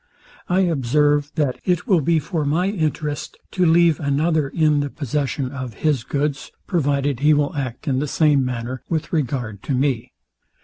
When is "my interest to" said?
2.43-3.67